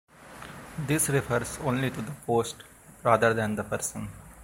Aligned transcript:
This 0.87 1.09
refers 1.09 1.59
only 1.59 1.91
to 1.91 2.01
the 2.01 2.11
post, 2.25 2.55
rather 3.03 3.35
than 3.35 3.53
the 3.53 3.63
person. 3.63 4.07